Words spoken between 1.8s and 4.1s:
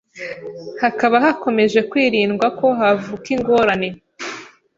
kwirindwa ko havuka ingorane